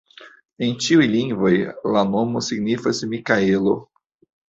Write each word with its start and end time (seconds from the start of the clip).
En 0.67 0.73
ĉiuj 0.85 1.09
lingvoj 1.17 1.53
la 1.99 2.07
nomo 2.15 2.45
signifas 2.51 3.07
Mikaelo. 3.15 3.81